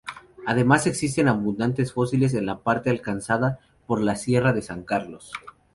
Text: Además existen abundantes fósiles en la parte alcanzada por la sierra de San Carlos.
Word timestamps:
Además 0.47 0.87
existen 0.87 1.27
abundantes 1.27 1.93
fósiles 1.93 2.33
en 2.33 2.47
la 2.47 2.63
parte 2.63 2.89
alcanzada 2.89 3.59
por 3.85 4.01
la 4.01 4.15
sierra 4.15 4.51
de 4.51 4.63
San 4.63 4.81
Carlos. 4.81 5.31